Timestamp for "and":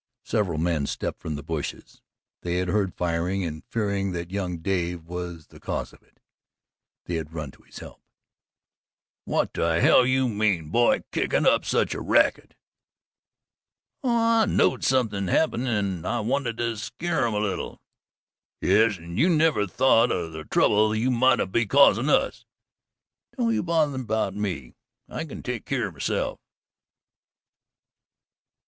3.43-3.63